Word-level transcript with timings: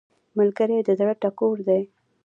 ملګری 0.37 0.77
د 0.87 0.89
زړه 0.99 1.13
ټکور 1.21 1.57
دی 1.67 1.81